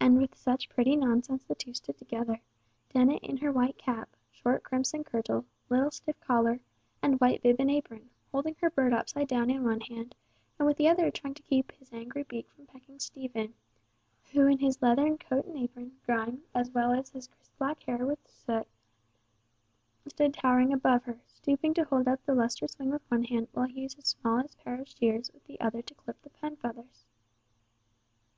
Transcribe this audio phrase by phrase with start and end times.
[0.00, 2.40] And with such pretty nonsense the two stood together,
[2.88, 6.58] Dennet in her white cap, short crimson kirtle, little stiff collar,
[7.02, 10.14] and white bib and apron, holding her bird upside down in one hand,
[10.58, 13.52] and with the other trying to keep his angry beak from pecking Stephen,
[14.32, 18.06] who, in his leathern coat and apron, grimed, as well as his crisp black hair,
[18.06, 18.66] with soot,
[20.08, 23.66] stood towering above her, stooping to hold out the lustrous wing with one hand while
[23.68, 27.04] he used his smallest pair of shears with the other to clip the pen feathers.